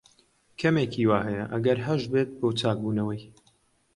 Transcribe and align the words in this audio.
کەمێک 0.59 0.91
ھیوا 0.99 1.19
ھەیە، 1.27 1.43
ئەگەر 1.53 1.77
ھەشبێت، 1.87 2.29
بۆ 2.39 2.47
چاکبوونەوەی. 2.59 3.21